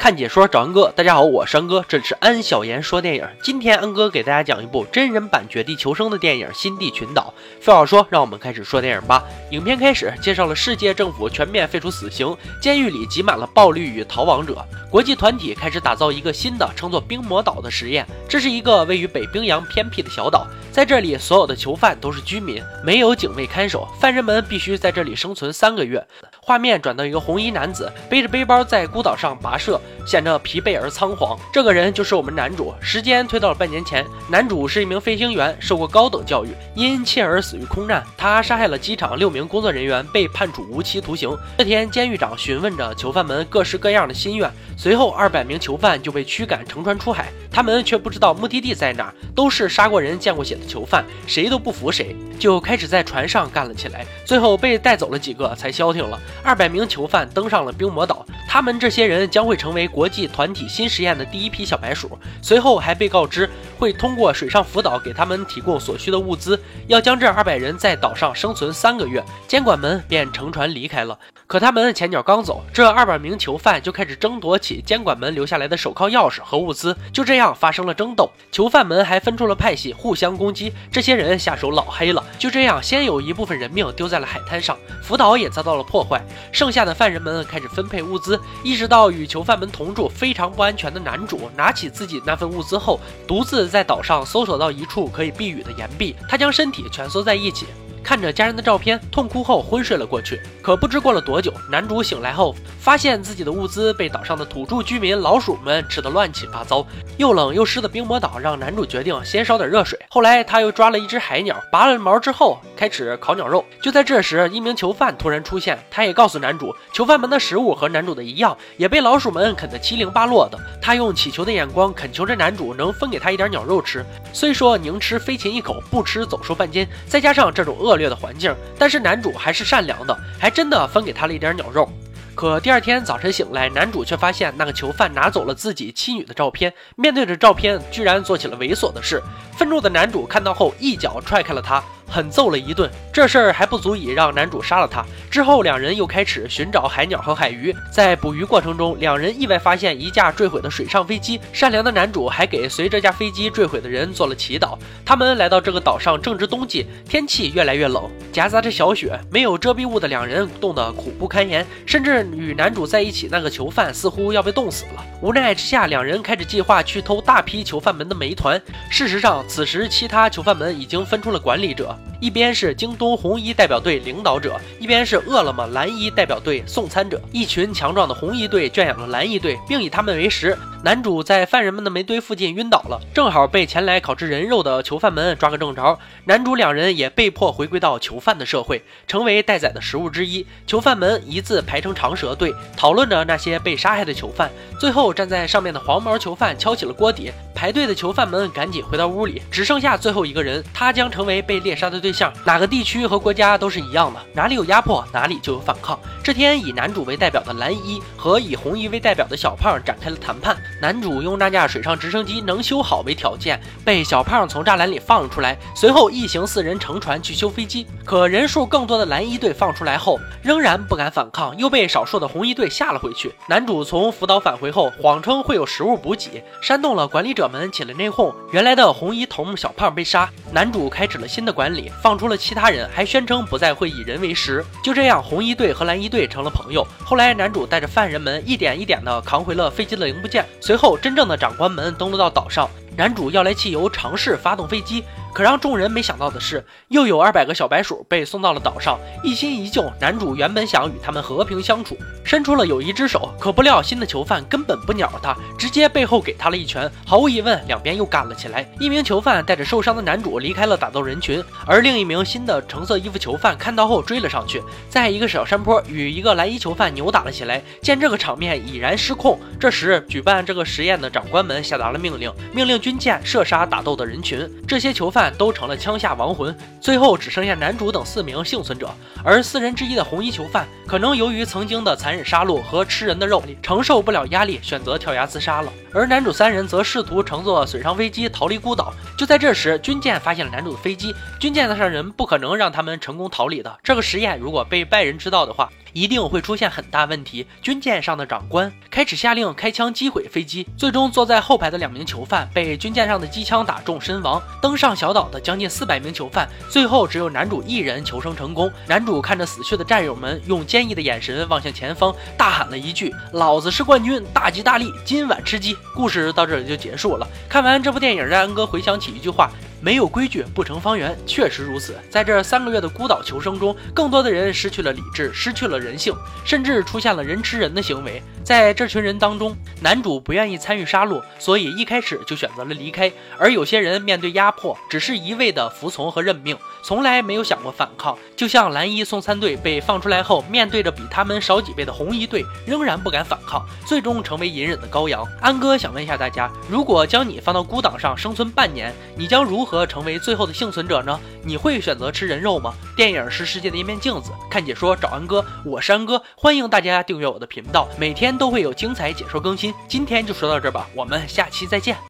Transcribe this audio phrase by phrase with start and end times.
[0.00, 3.28] 看解说找安哥，大家好，我是安哥，这里是安小言说电影。
[3.42, 7.34] 今天安哥给大家讲一部真人版《绝地求生》的电影《新地群岛》。
[7.62, 9.22] 废话说，让我们开始说电影吧。
[9.50, 14.64] 影片开始介绍了世界政府全面废除死刑，监狱里挤满了暴力与逃亡者。
[14.90, 18.06] 国际团体开始打造一个新的称作冰魔岛的实验。
[18.26, 26.02] 这是一个位于北冰洋偏僻的小岛，在这里所有的囚犯都是居民，没有警卫看守，犯人们必须在这里生存三个月。
[26.50, 29.80] 画面转到一个红衣男子背着背包在孤岛上跋涉。
[30.06, 31.38] 显得疲惫而仓皇。
[31.52, 32.74] 这个人就是我们男主。
[32.80, 41.30] 时间推到了半年前，男主是一名飞行员，受过高等教育，因妻儿死于空难，他杀害了机场六名工作人员，被判处无期徒刑。
[41.56, 54.04] 这天，监狱长询问着囚犯们各式各样的心愿，随后二百名囚犯就被驱赶乘船出海，他们却不知道目的地在哪，都是杀过人、见过血的囚犯，谁都不服谁，就开始在船上干了起来。
[54.24, 56.18] 最后被带走了几个，才消停了。
[56.42, 60.10] 二百名囚犯登上了冰魔岛，他们这些人将会成为国。
[60.10, 69.22] 际团体新实验的第一批小白鼠，随后还被告知会通过水上辅导给他们提供所需的物资，要将这二百人在岛上生存三个月。
[69.46, 71.16] 监管们便乘船离开了。
[71.46, 78.28] 可他们前脚刚走，这二百名囚犯就开始争夺起监管们留下来的手铐钥匙和物资，就这样发生了争斗。
[78.50, 80.72] 囚犯们还分出了派系，互相攻击。
[80.90, 84.76] 这些人下手老黑了，就这样，先有一部分人命丢在了海滩上，
[85.10, 86.24] 福岛也遭到了破坏。
[86.52, 89.90] 剩下的犯人们开始分配物资，意识到与囚犯们同。
[89.92, 97.66] 住非常不安全的男主拿起自己那份物资后，独自在岛上搜索到一处可以避雨的岩壁，他将身体蜷缩在一起。
[98.02, 100.40] 看着家人的照片，痛哭后昏睡了过去。
[100.62, 106.86] 可不知过了多久，男主醒来后，发现自己的物资被岛上的土著居民老鼠们吃得乱七八糟。
[107.18, 109.98] 又冷又湿的冰魔岛让男主决定先烧点热水。
[110.08, 113.64] 后来他又抓了一只海鸟，拔了毛之后开始烤鸟肉。
[113.82, 120.58] 就在这时，一名囚犯突然出现，他也告诉男主，囚犯们的食物和男主的一样，也被老鼠们啃得七零八落的。
[120.80, 124.04] 他用乞求的眼光恳求着男主能分给他一点鸟肉吃。
[124.32, 127.89] 虽说宁吃飞禽一口，不吃走兽半斤，再加上这种恶。
[127.90, 131.90] 恶劣的环境，但是男主还是善良的，还真的分给他了一点鸟肉。
[132.36, 139.20] 可第二天早晨醒来，男主却发现那个囚犯拿走了自己妻女的照片，面对着照片，居然做起了猥琐的事。
[139.58, 141.82] 愤怒的男主看到后，一脚踹开了他。
[142.10, 145.04] 狠揍了一顿，这事儿还不足以让男主杀了他。
[145.30, 147.74] 之后，两人又开始寻找海鸟和海鱼。
[147.92, 151.40] 在捕鱼过程中，两人意外发现一架坠毁的水上飞机。
[151.52, 154.76] 善良的男主还给随这架飞机坠毁的人做了祈祷。
[155.06, 161.64] 他们来到这个岛上，正值冬季，天气越来越冷，夹杂着小雪，没有遮蔽物的两人冻得苦不堪言。
[161.86, 165.04] 甚至与男主在一起那个囚犯似乎要被冻死了。
[165.22, 168.60] 无奈之下，两人开始计划去偷大批囚犯们的煤团。
[168.90, 171.96] 事实上，此时其他囚犯们已经分出了管理者。
[172.20, 177.18] 一边是京东红衣代表队领导者，一边是饿了么蓝衣代表队送餐者。
[177.32, 180.56] 一群强壮的红衣队圈养了蓝衣队，并以他们为食。
[180.82, 185.98] 男主在犯人们的煤堆附近晕倒了，正好被前来烤制人肉的囚犯们抓个正着。
[186.24, 190.46] 男主两人也被迫回归到囚犯的社会，成为待宰的食物之一。
[190.66, 194.50] 囚犯们一字排成长蛇队，讨论着那些被杀害的囚犯。
[194.78, 202.10] 最后，站在上面的黄毛囚犯敲起了锅底，排队的囚犯们赶紧回到屋里，只剩下最后一个人，他将成为被猎杀的对。
[202.10, 206.00] 象哪个地区和国家都是一样的，哪里有压迫，哪里就有反抗。
[206.24, 210.56] 这天，以男主为代表的蓝衣和以红衣为代表的小胖展开了谈判。
[210.80, 215.54] 男主用那架水上直升机能修好为条件，被小胖从栅栏里放了出来。
[215.76, 217.86] 随后，一行四人乘船去修飞机。
[218.06, 223.32] 可人数更多的蓝衣队放出来后，仍然不敢反抗，又被少数的红衣队吓了回去。
[223.46, 228.34] 男主从福岛返回后，谎称会有食物补给，煽动了管理者门起了内讧。
[228.52, 231.90] 原来的红衣头目小胖被杀，男主开始了新的管理。
[232.02, 234.64] 放出了其他人，还宣称不再会以人为食。
[234.82, 236.86] 就这样，红衣队和蓝衣队成了朋友。
[237.04, 240.46] 后来，男主带着犯人们一点一点的扛回了飞机的零部件。
[240.60, 245.04] 随后，真正的长官们登陆到岛上，男主要来汽油尝试发动飞机。
[245.32, 249.90] 可让众人没想到的是，又有二百个小白鼠被送到了岛上，一新一旧。
[250.00, 256.90] 男主原本想与他们和平相处，伸出了友谊之手，可不料新的囚犯根本不鸟他，直接背后给他了一拳。
[257.06, 258.68] 毫无疑问，两边又干了起来。
[258.80, 267.62] 一名囚犯带着受伤的男主离开了打斗人群，而另一名新的橙色衣服囚犯看到后追了上去，在一个小山坡与一个蓝衣囚犯扭打了起来。
[267.80, 274.50] 见这个场面已然失控，这时举办这个实验的长官们下达了命令，命令军舰射杀打斗的人群。
[274.66, 275.19] 这些囚犯。
[275.28, 278.88] 都成了枪下亡魂，最后只剩下男主等四名幸存者，
[279.24, 285.72] 而四人之一的红衣囚犯，可能由于曾经的残忍杀戮和吃人的肉，承受不了压力，选择跳崖自杀了。
[285.92, 288.94] 而男主三人则试图乘坐水上飞机逃离孤岛。
[289.18, 293.76] 就在这时，军舰发现了男主的飞机，军舰上人不可能让他们成功逃离的。
[293.82, 297.46] 这个实验如果被外人知道的话，一定会出现很大问题。
[297.62, 304.42] 军舰上的长官开始下令开枪击毁飞机，最终坐在后排的两名囚犯被军舰上的机枪打中身亡。
[304.60, 308.70] 登上小岛的将近四百名囚犯，最后只有男主一人求生成功。
[308.86, 317.26] 男主看着死去的战友们，用坚毅的眼神望向前方，大喊了一句：“老子是冠军，大吉大利，今晚吃鸡。”故事到这里就结束了。
[317.48, 319.50] 看完这部电影，让安哥回想起一句话。
[319.80, 321.96] 没有规矩不成方圆，确实如此。
[322.10, 328.22] 在这三个月的孤岛求生中，更多的人失去了理智，失去了人性，甚至出现了人吃人的行为。
[328.44, 333.10] 在这群人当中，男主不愿意参与杀戮，所以一开始就选择了离开。
[333.38, 338.16] 而有些人面对压迫，只是一味的服从和认命，从来没有想过反抗。
[338.36, 345.26] 就像蓝衣送餐队被放出来后，面对着比他们少几倍的红衣队，仍然不敢反抗，最终成为隐忍的羔羊。
[345.40, 349.86] 安哥想问一下大家，如果将你放到孤岛上生存半年，你将如何？
[349.86, 351.18] 成为最后的幸存者呢？
[351.42, 352.74] 你会选择吃人肉吗？
[352.94, 359.69] 电影是世界的一面镜子，看解说找安哥，我是安哥，欢迎大家订阅我的频道，每天都会有精彩解说更新。
[359.88, 361.96] 今天就说到这儿吧，我们下期再见。